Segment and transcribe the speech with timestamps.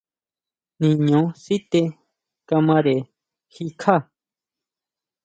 [0.79, 1.81] Niño sité
[2.47, 2.95] kamare
[3.53, 3.95] jikjá.